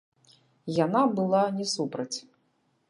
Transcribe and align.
Яна 0.85 1.01
была 1.21 1.43
не 1.59 1.65
супраць. 1.77 2.13